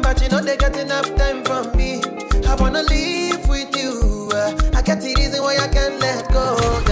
[0.00, 2.00] but you know they got enough time for me.
[2.46, 4.30] I wanna live with you.
[4.32, 6.83] uh, I get the reason why I can't let go.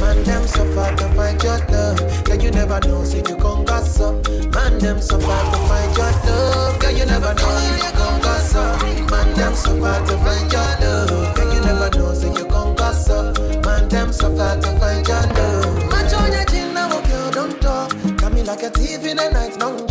[0.00, 2.24] Man, them so far to find your love.
[2.24, 4.26] Girl, you never know, so you come gossip.
[4.54, 6.78] Man, them so far to find your love.
[6.80, 9.10] Girl, you never know, so you come gossip.
[9.10, 11.34] Man, them so far to find your love.
[11.34, 13.38] Girl, you never know, so you come gossip.
[13.64, 15.90] Man, them so far to find your love.
[15.90, 17.92] Match on your chin now, girl, don't talk.
[18.16, 19.86] Got me like a thief in the night, long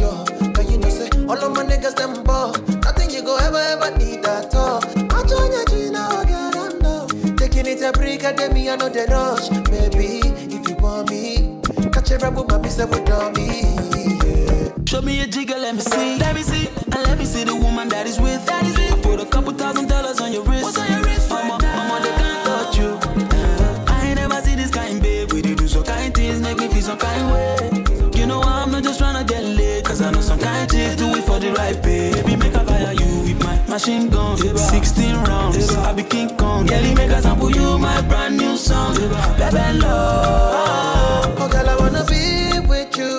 [7.87, 9.47] Taking it a break, and then me, I know the rush.
[9.69, 10.19] Baby,
[10.53, 11.59] if you want me,
[11.91, 14.85] catch a rebel, my miss with me.
[14.85, 16.17] Show me a jigger, let me see.
[16.17, 16.67] Let me see.
[16.67, 18.45] And let me see the woman that is with.
[18.45, 18.91] That is with.
[18.91, 20.63] I put a couple thousand dollars on your wrist.
[20.63, 21.29] What's on your wrist?
[21.29, 22.99] Mama, mama, they can't touch you.
[23.37, 25.31] Uh, I ain't never see this kind, babe.
[25.31, 28.19] We do some kind things, make me feel some kind way.
[28.19, 29.85] You know I'm not just tryna get laid.
[29.85, 32.11] Cause I know some kind chicks do it for the right pay.
[32.11, 34.37] Baby, make a fire you with my machine gun.
[34.37, 35.73] 16 rounds.
[35.75, 36.65] I be King Kong.
[36.65, 38.95] Girlie, make a sample you my brand new song.
[39.39, 41.35] Baby, love.
[41.39, 43.13] Oh, girl, I wanna be with you,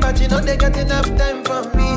[0.00, 1.88] but you know they got enough time for me.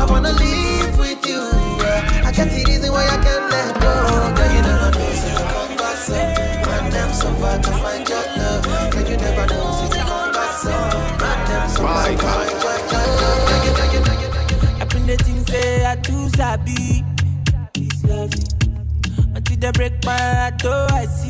[0.00, 1.42] I wanna live with you.
[1.82, 2.26] yeah.
[2.26, 3.92] I got the reason why I can't let go.
[4.36, 6.28] Girl, you never know, so you come gossip.
[6.66, 8.64] Man, them so far to find your love.
[8.92, 10.82] Girl, you never know, so you come gossip.
[11.22, 13.48] Man, them so far to find your love.
[14.80, 17.04] I been the things say I too sabi.
[19.36, 21.29] Until they break my heart, oh I see.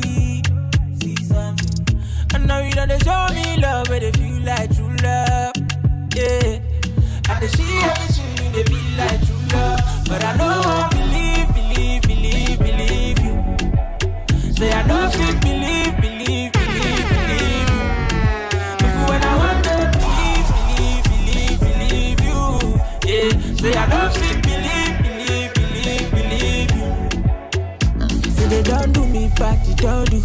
[2.71, 5.51] you know they show me love, where they feel like true love.
[6.15, 6.59] Yeah.
[7.29, 9.79] And they see everything you they be like true love.
[10.07, 13.33] But I know I believe, believe, believe, believe you.
[14.55, 17.83] Say I fit believe, believe, believe, believe you.
[18.85, 22.39] If when I want to believe, believe, believe, believe you.
[23.11, 23.31] Yeah.
[23.59, 28.31] Say I fit believe, believe, believe, believe you.
[28.31, 30.21] Say they don't do me bad, they don't do.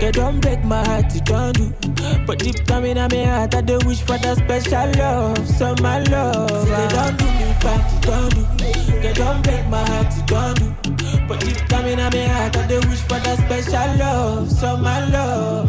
[0.00, 1.83] They don't break my heart, they don't do.
[2.26, 6.02] But deep down in my heart, I do wish for that special love, so my
[6.04, 6.50] love.
[6.50, 9.00] Say they don't do me bad, they don't do.
[9.02, 11.28] They don't break my heart, they don't do.
[11.28, 15.06] But deep down in my heart, I do wish for that special love, so my
[15.08, 15.68] love.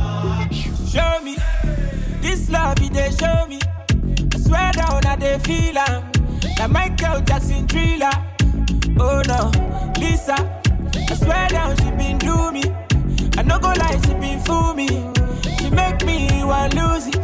[0.88, 1.36] Show me
[2.22, 3.60] this love, they show me.
[4.34, 6.10] I swear down, I they feel am.
[6.58, 8.12] That Michael Jackson thriller.
[8.97, 9.51] Oh no,
[9.99, 10.36] Lisa.
[10.95, 12.64] I swear down, she been do me.
[13.38, 15.14] I no go lie, she been fool me.
[16.46, 17.16] Make want lose it.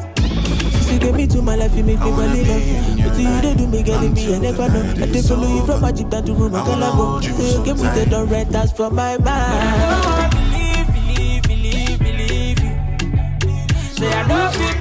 [0.90, 2.98] She get me to my life, you make me fall in love.
[2.98, 5.04] But you don't do me, in me, I never know.
[5.04, 7.20] I dey follow you from Egypt down to Rome, I call go.
[7.22, 9.28] You get with the don't rent that's for my mind.
[9.30, 13.94] I believe, believe, believe, believe you.
[13.94, 14.81] Say I don't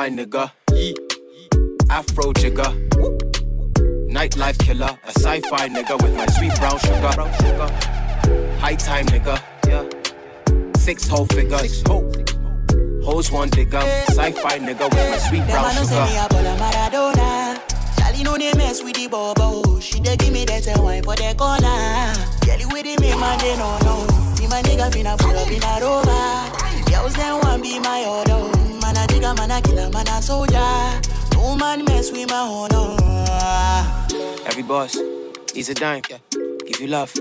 [0.00, 0.50] Punchline nigga.
[0.72, 0.94] Yee.
[1.90, 2.72] Afro jigger.
[4.08, 4.98] Nightlife killer.
[5.06, 7.68] A sci-fi nigga with my sweet brown sugar.
[8.60, 9.42] High time nigga.
[9.68, 9.84] Yeah.
[10.78, 11.82] Six whole figures.
[13.04, 13.80] Hoes one digger.
[14.08, 16.24] Sci-fi nigga with my sweet brown a know say me sugar.
[16.24, 17.60] a ball Maradona.
[17.98, 19.80] Charlie know they mess with the bubble.
[19.80, 22.14] She dey give me that wine for the corner.
[22.40, 24.06] Kelly with the make man they no know.
[24.34, 26.90] See my nigga finna pull up in a rover.
[26.90, 28.69] Girls them want be my order.
[29.10, 31.00] Man a man a killer, man a soldier.
[31.34, 32.96] No man mess with my honor.
[33.00, 34.42] Oh.
[34.46, 34.96] Every boss
[35.54, 36.02] needs a dime.
[36.66, 37.14] Give you love.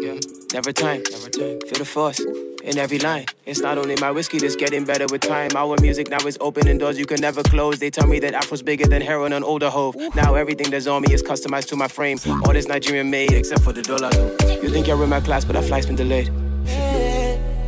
[0.53, 1.03] Never time.
[1.11, 1.59] Never time.
[1.61, 2.19] Feel the force.
[2.63, 5.51] In every line, it's not only my whiskey that's getting better with time.
[5.55, 7.79] Our music now is opening doors you can never close.
[7.79, 9.95] They tell me that Afro's bigger than heroin on older hove.
[10.13, 12.17] Now everything that's on me is customized to my frame.
[12.45, 14.11] All this Nigerian made, except for the dollar.
[14.61, 16.31] You think you're in my class, but that flight's been delayed.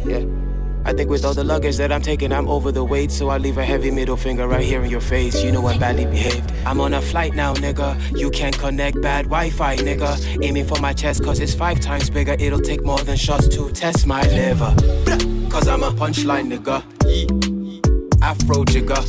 [0.06, 0.41] Yeah.
[0.84, 3.12] I think with all the luggage that I'm taking, I'm over the weight.
[3.12, 5.44] So I leave a heavy middle finger right here in your face.
[5.44, 6.52] You know I'm badly behaved.
[6.66, 8.18] I'm on a flight now, nigga.
[8.18, 10.44] You can't connect bad Wi Fi, nigga.
[10.44, 12.36] Aiming for my chest, cause it's five times bigger.
[12.40, 14.76] It'll take more than shots to test my liver.
[15.50, 16.84] Cause I'm a punchline, nigga.
[18.22, 19.02] Afro jigger.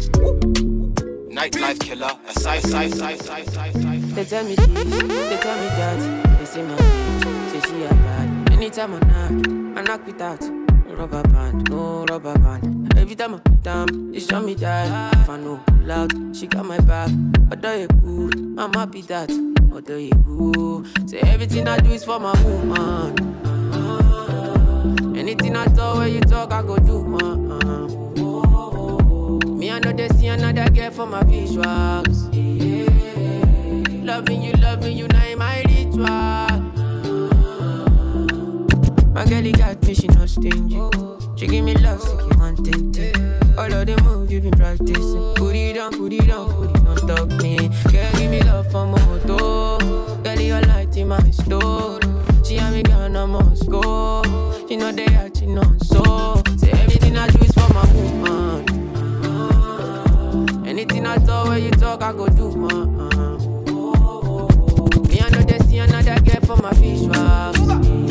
[1.30, 2.10] Nightlife killer.
[2.28, 3.98] A sci sci sci sci sci sci.
[4.14, 6.38] They tell me this, they tell me that.
[6.38, 8.52] They say my bitch, say she a bad.
[8.52, 10.61] Anytime I knock, I knock without
[10.96, 12.96] rubber band, no rubber band.
[12.96, 15.14] Every time I put down, they show me that.
[15.14, 17.10] If I know pull out, she got my back.
[17.50, 19.30] Although you good, I'm happy that.
[19.72, 23.14] Although you good, say everything I do is for my woman.
[25.16, 27.16] Anything I talk, when you talk, I go do.
[27.16, 27.42] Uh,
[29.56, 32.28] Me, I know they see another girl for my visuals.
[34.04, 36.51] Loving you, loving you, now my ritual.
[39.12, 40.80] My girlie got me, she not stingy.
[41.36, 43.16] She give me love, so you want it.
[43.58, 45.34] All of the moves you been practicing.
[45.34, 47.56] Put it on, put it on, put it on top me.
[47.92, 49.78] Girl, give me love for moto.
[50.22, 52.00] Girl, you light in my store.
[52.42, 54.22] She and me I must go.
[54.66, 56.42] She know they are, she know so.
[56.56, 58.64] Say everything I do is for my woman.
[60.66, 62.48] Anything I talk, when you talk, I go do.
[62.48, 63.36] Uh,
[65.06, 68.01] me, I know they see another girl for my visuals.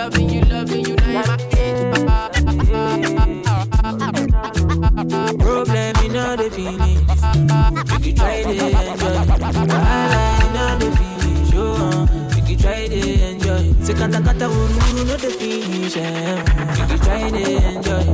[0.00, 1.36] Loving you, loving you, now my
[5.36, 7.04] Problem in all the feelings.
[7.92, 9.12] You can try to enjoy.
[9.68, 11.50] Wahala in all the feelings.
[11.50, 12.08] Show on.
[12.34, 13.64] You can try to enjoy.
[13.84, 15.94] Say kata kata wuru no the feelings.
[15.94, 16.48] Yeah.
[16.78, 18.04] You can try to enjoy.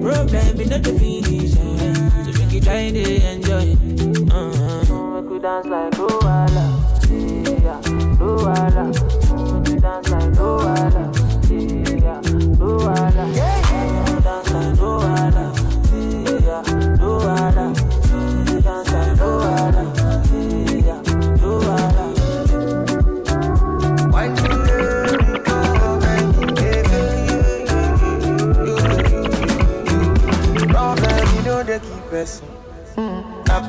[0.00, 1.58] Problem in all the feelings.
[1.58, 2.22] Yeah.
[2.22, 3.74] So you can try to enjoy.
[4.30, 5.18] Uh-huh.
[5.18, 6.78] Make we dance like Luala.
[7.10, 7.82] Yeah,
[8.22, 9.27] Luala.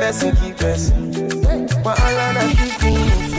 [0.10, 1.12] Person keep pressing.
[1.84, 3.30] But all of that keep me.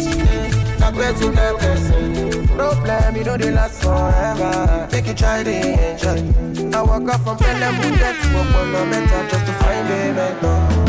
[0.93, 4.89] Bless you, God bless Problem, you know they last forever.
[4.93, 6.77] Make you try to enjoy.
[6.77, 10.80] I walk up from Pelham Mudet to Opolo Meta just to find a mentor.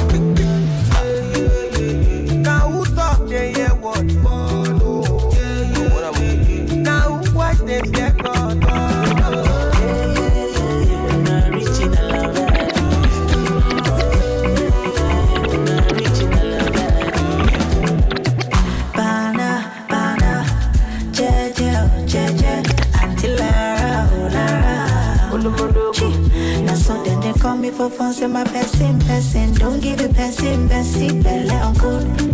[27.72, 29.54] For fun, say my person, person.
[29.54, 32.31] Don't give it person, person, belle on good.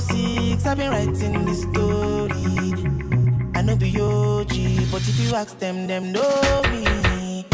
[0.00, 2.72] 06, I've been writing this story.
[3.54, 7.44] I know be OG, but if you ask them, them know me.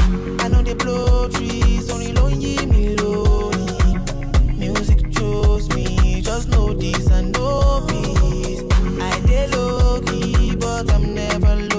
[0.41, 3.99] I know they blow trees, only lonely me lonely.
[4.55, 8.67] Music chose me, just know this and know me.
[9.01, 11.78] I dey low key, but I'm never lonely.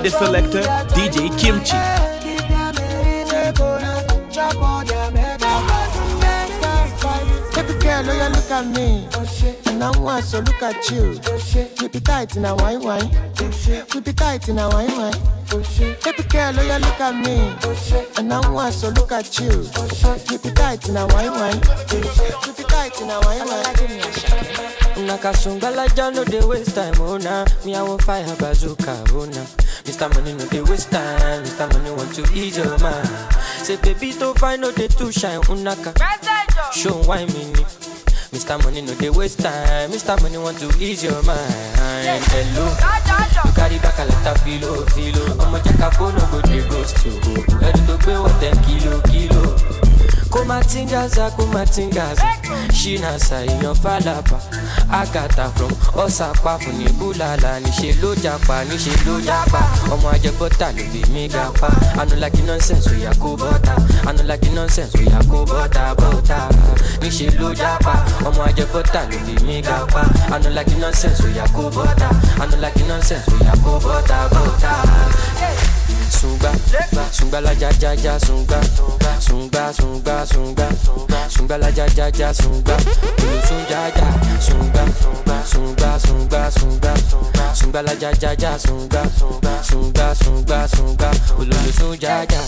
[0.00, 0.62] All The selector,
[0.94, 1.76] DJ Kimchi.
[8.30, 9.06] Look at me.
[9.66, 11.20] And I so look at you.
[11.76, 13.10] Keep it tight in a wine wine.
[13.36, 15.12] Keep it tight in a wine wine.
[15.50, 17.54] Baby girl, oh, you look at me.
[18.16, 19.68] And I so look at you.
[20.28, 21.60] Keep it tight in a wine wine.
[21.88, 24.79] Keep it tight in a wine wine.
[24.96, 27.44] Nakasungala ja no dey waste time, oh nah.
[27.64, 29.26] Me fire bazooka, oh.
[29.84, 30.12] Mr.
[30.14, 31.72] Money no dey waste time, Mr.
[31.72, 33.08] Money want to ease your mind.
[33.62, 35.94] Say baby to find no dey too shine, unaka.
[36.72, 37.64] Show why me ni.
[38.32, 38.62] Mr.
[38.62, 40.20] Money no dey waste time, Mr.
[40.22, 41.44] Money want to ease your mind.
[42.30, 42.66] Hello,
[43.44, 45.24] you carry back a lot of filo, filo.
[45.44, 47.12] Ọmọ jẹ́ phone no go dey ghost you.
[47.66, 49.42] Ẹni tó gbé wọ́n ten kilo, kilo.
[50.30, 52.22] Kumatingaza kumatingaza.
[52.72, 54.38] Shinasa èèyàn falapa.
[54.90, 55.70] Agata from
[56.04, 59.60] ọsàpá fún ní búlàlà níṣẹ ló japa níṣẹ ló japa
[59.92, 61.68] ọmọ ajẹbọta ló fi mí gapa
[62.00, 63.74] anulagi nonsense oya kó bọta
[64.54, 66.48] nonsense oya kó bọta bọta
[67.02, 67.94] níṣẹ ló japa
[68.28, 70.02] ọmọ ajẹbọta ló fi mí gapa
[70.34, 72.08] anulagi nonsense oya kó bọta
[72.88, 75.79] nonsense oya kó bọta bọta.
[76.10, 76.52] Sunga,
[77.12, 78.60] sunga la ja ja ja sunga,
[79.20, 80.68] sunga sunga sunga,
[81.28, 82.76] sunga la ja ja ja sunga,
[83.46, 84.02] sunga
[85.44, 89.02] sunga, sunga sunga sunga, sunga la ja ja ja sunga,
[89.62, 92.40] sunga sunga sunga, ulu sunga ja.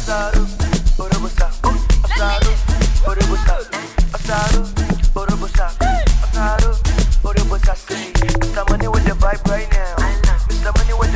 [8.53, 8.69] Mr.
[8.69, 9.97] Money with the vibe right now.
[10.49, 10.77] Mr.
[10.77, 11.12] Money with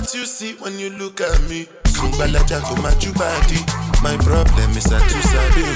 [0.00, 1.66] what you see when you look at me.
[1.92, 3.60] Sungbalaja go my body.
[4.00, 5.66] My problem is I too sabi.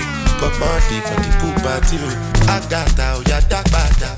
[0.41, 2.09] But money for the pool party o.
[2.49, 4.09] Agata oya dagbada.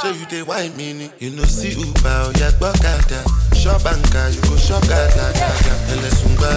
[0.00, 1.10] Ṣé you dey whine me?
[1.18, 3.20] You no see Uber oya oh, gbọ́kada.
[3.56, 5.72] Shop anka you go shop gada gada.
[5.92, 6.50] Ẹlẹ sungba,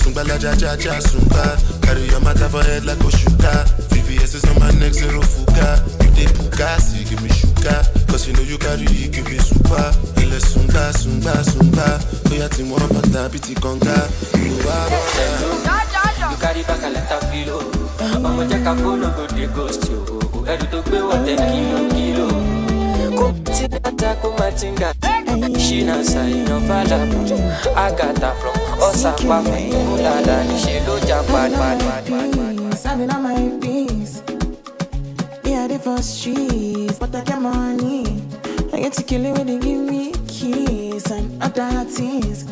[0.00, 1.44] sungba la ja ja ja sungba.
[1.82, 3.52] Carry your matter for head like Oshuka.
[3.92, 5.68] VVS is on my neck zero fuga.
[6.02, 7.49] You dey bugasi give me sugar.
[8.08, 9.86] Cause you know you carry it give me super.
[10.22, 11.86] Ẹlẹ sungba sungba sungba.
[12.32, 13.96] Oya ti wọ́n bàtà bí ti kànga.
[14.34, 15.26] Ìwà bọ̀dà.
[16.30, 17.80] You carry back and let her feel oh.
[18.26, 20.20] ọmọ jẹ́ ká fóònù go dey ghost you
[20.52, 22.26] ẹrù tó gbé wọ̀ tẹ̀ kìlò kìlò.
[23.18, 24.90] kó tí dáadáa kó má ti ń gà.
[25.66, 27.18] ṣínà ṣàìyàn fàlàbù
[27.84, 28.56] àgàtà from
[28.88, 31.68] ọ̀sàpá fún ìmúlàlà níṣẹ́ ló jà padà.
[32.82, 34.14] Serving on my peace.
[34.26, 34.29] Yeah,
[35.68, 38.04] the first streets, but I get money.
[38.72, 42.46] I get to kill it when they give me keys and other things.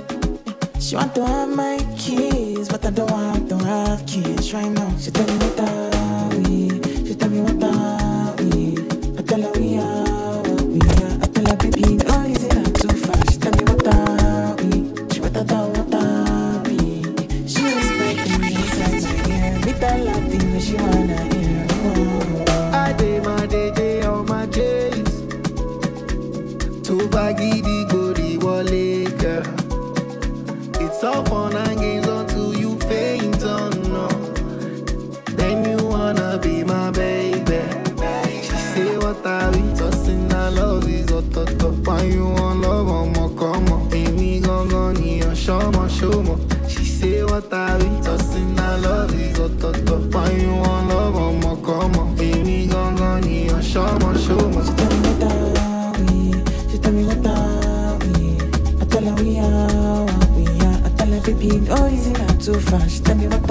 [0.78, 4.90] She want to have my kids, but I don't want to have kids right now.
[4.98, 6.68] She tell me what are we?
[7.06, 8.76] She tell me what are we?
[9.16, 11.18] I tell her we are what we are.
[11.22, 13.32] I tell her baby, no easy not too fast.
[13.32, 14.70] She tell me what are we?
[15.14, 17.02] She better than what are we?
[17.48, 19.58] She was breaking me inside my ear.
[19.64, 21.37] Me tell her thing that she wanna hear.
[27.28, 29.42] Body wale girl.
[30.80, 34.08] It's all fun and games until you faint on no.
[35.36, 37.60] Then you wanna be my baby.
[38.40, 40.32] She say what I be tossing?
[40.32, 41.72] I love is toto.
[41.84, 42.86] Why you want love?
[43.36, 46.38] Gon' need a show show more.
[46.66, 48.58] She say what I be tossing?
[48.58, 49.98] I love is toto.
[50.12, 51.14] Why you want love?
[51.14, 52.18] I'ma come on.
[52.18, 52.96] Amy gon'
[61.48, 62.90] I tell her baby, oh, no easy not too fast.
[62.90, 63.48] She tell me what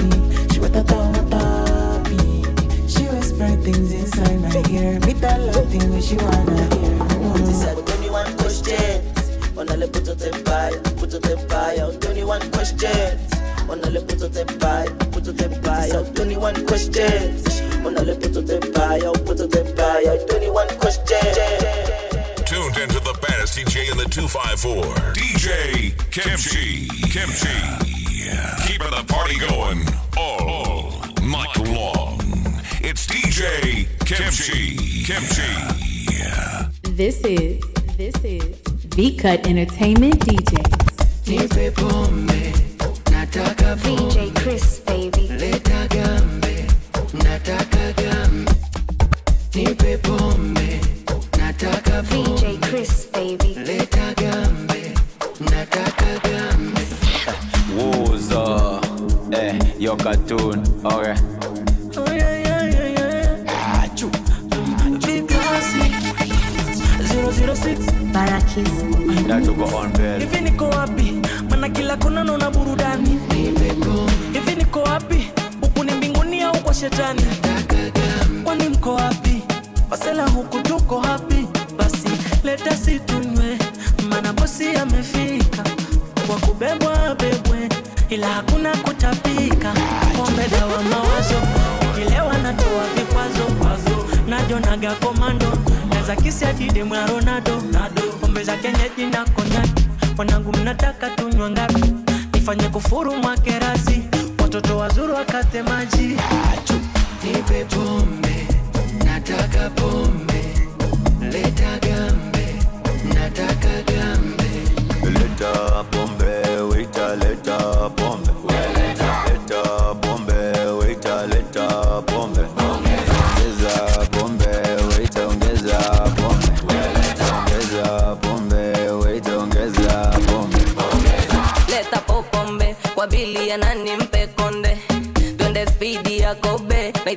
[0.00, 0.52] we?
[0.52, 2.04] She what I what are?
[2.88, 5.00] She whisper things inside my ear.
[5.00, 7.46] Me tell her thing when she wanna hear.
[7.46, 9.02] She said, only one question.
[9.54, 11.78] Wanna put it in buy, put it in buy.
[11.78, 13.18] Only oh, one question.
[13.68, 15.90] Wanna put it in buy, put it in buy.
[15.92, 16.36] Oh, only
[24.14, 24.94] 254.
[25.12, 26.86] DJ Kimchi.
[27.10, 27.50] Kimchi.
[28.64, 29.80] Keeping the party going
[30.16, 32.20] all night long.
[32.80, 34.76] It's DJ Kimchi.
[35.02, 35.50] Kimchi.
[36.92, 37.60] This is
[37.96, 38.56] this is
[38.94, 40.84] V Cut Entertainment DJs.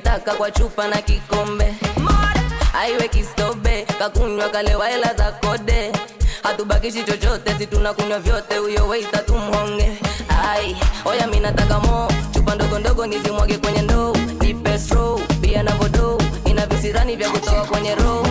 [0.08, 1.74] Kobe kwa chupa na kikombe.
[2.80, 5.92] Aiwe kistobe kakunywa kalewa hela za kode.
[6.42, 9.92] Hatubakishi chochote si tunakunywa vyote huyo weita tumhonge
[10.48, 14.16] ai oya mi nataka mo chupa ndogo nizimwage kwenye ndoo.
[14.40, 14.78] Nipe
[15.40, 18.26] pia na vodo ina visirani vya kutoka kwenye roho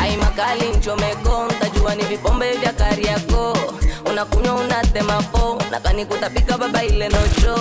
[0.00, 3.58] ai makali mchomeko ntajua ni vipombe vya kariako
[4.10, 5.62] unakunywa unatema po
[6.58, 7.60] baba ile nocho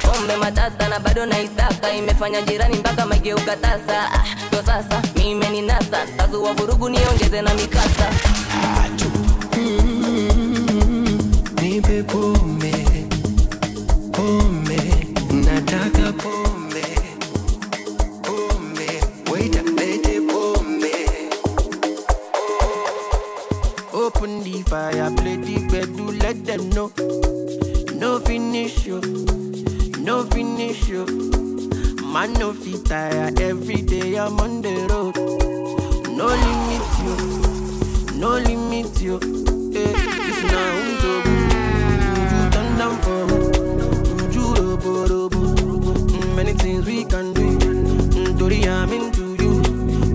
[0.00, 1.92] pombe matata na bado naitaka.
[1.92, 4.12] Imefanya jirani mpaka mageuka tasa.
[4.12, 8.10] Ah, ni nasa mimeninasa tazua vurugu niongeze na mikasa.
[23.92, 26.92] Open the fire play the bed do let them know.
[27.98, 29.00] No finish you
[32.12, 35.14] Man no fit tire every day I'm on the road.
[36.08, 39.16] No limit you, no limit you.
[39.76, 41.12] Eh, it's now to
[42.32, 43.28] you turn down for
[44.32, 44.46] you
[46.34, 47.58] Many things we can do.
[47.58, 49.58] Mm, Tori, I'm into you.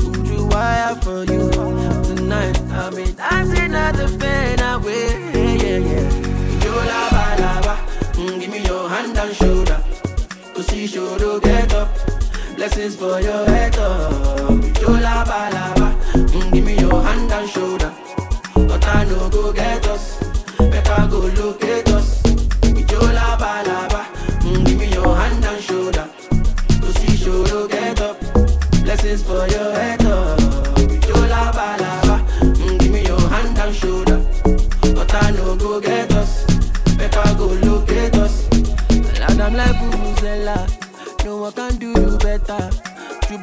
[0.10, 1.52] Would you wire for you
[2.04, 2.60] tonight?
[2.72, 5.06] I'll be dancing at the pain away.
[5.62, 6.10] Yeah, yeah.
[6.66, 7.76] You lava lava.
[8.14, 9.85] Mm, give me your hand and shoulder.
[10.56, 11.90] To see shoulder get up.
[12.56, 14.10] Blessings for your head up.
[14.88, 15.88] Lava lava.
[16.14, 17.94] Mm, give me your hand and shoulder.
[18.54, 20.18] But I no go get us.
[20.58, 22.24] Better go locate us.
[22.64, 24.08] You lava lava.
[24.46, 26.10] Mm, give me your hand and shoulder.
[26.30, 28.18] To see shoulder get up.
[28.84, 29.75] Blessings for your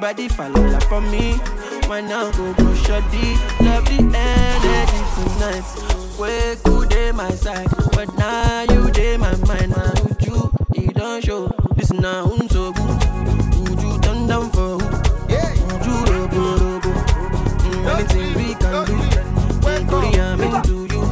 [0.03, 1.35] body follow like for me.
[1.87, 3.37] Why now go go shoddy?
[3.65, 6.19] Love the energy tonight.
[6.19, 9.71] Way good day my side, but now you day my mind.
[9.71, 11.47] Now you you don't show.
[11.77, 13.01] This now un so good.
[13.69, 14.89] Would you turn down for who?
[15.71, 16.91] Would you robo robo?
[17.63, 18.97] Mm, Many things we can do.
[19.63, 21.03] Mm, Tori, I'm into you.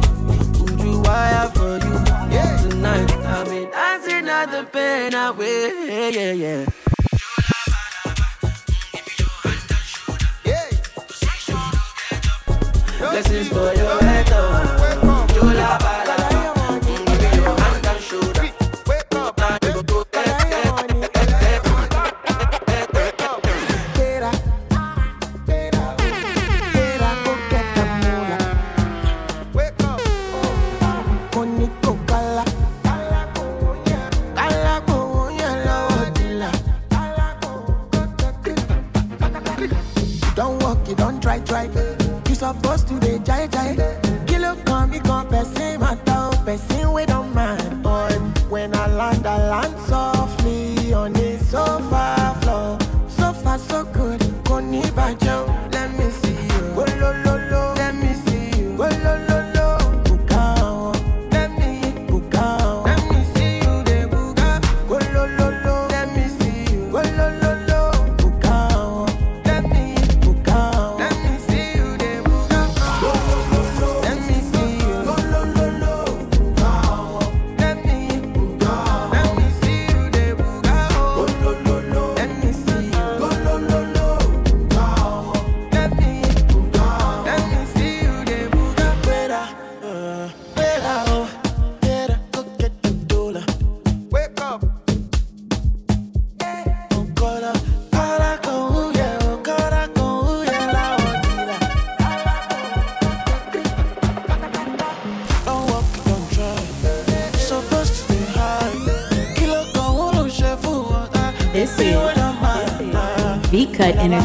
[0.65, 2.71] Would you wire for you?
[2.71, 6.11] Tonight I'll be dancing at the pain away.
[6.11, 6.65] Yeah, yeah.
[6.65, 6.80] Blessings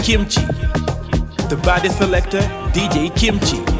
[0.06, 0.40] Kimchi.
[1.48, 2.40] The body selector,
[2.72, 3.75] DJ Kimchi.